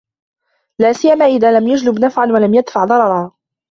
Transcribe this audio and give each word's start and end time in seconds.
لَا 0.79 0.93
سِيَّمَا 0.93 1.25
إذَا 1.25 1.59
لَمْ 1.59 1.67
يَجْلِبْ 1.67 1.99
نَفْعًا 2.05 2.25
وَلَمْ 2.25 2.53
يَدْفَعْ 2.53 2.85
ضَرَرًا 2.85 3.31